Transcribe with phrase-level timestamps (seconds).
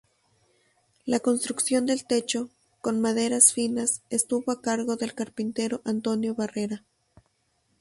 [1.05, 2.49] La construcción del techo,
[2.81, 6.83] con maderas finas, estuvo a cargo del carpintero Antonio Barrera.